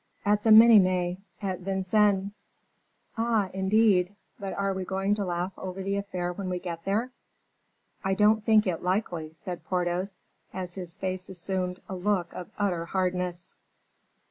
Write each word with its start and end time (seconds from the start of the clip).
"At 0.25 0.41
the 0.41 0.51
Minimes, 0.51 1.19
at 1.43 1.59
Vincennes." 1.59 2.31
"Ah, 3.19 3.51
indeed! 3.53 4.15
but 4.39 4.51
are 4.53 4.73
we 4.73 4.83
going 4.83 5.13
to 5.13 5.23
laugh 5.25 5.51
over 5.59 5.83
the 5.83 5.95
affair 5.95 6.33
when 6.33 6.49
we 6.49 6.57
get 6.57 6.85
there?" 6.85 7.11
"I 8.03 8.15
don't 8.15 8.43
think 8.43 8.65
it 8.65 8.81
likely," 8.81 9.31
said 9.33 9.63
Porthos, 9.63 10.19
as 10.53 10.73
his 10.73 10.95
face 10.95 11.29
assumed 11.29 11.81
a 11.87 11.93
look 11.95 12.33
of 12.33 12.49
utter 12.57 12.85
hardness. 12.85 13.53